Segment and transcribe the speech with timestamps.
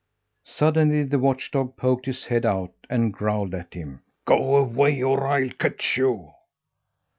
[0.47, 5.27] Suddenly the watch dog poked his head out and growled at him: "Go away, or
[5.27, 6.31] I'll catch you!"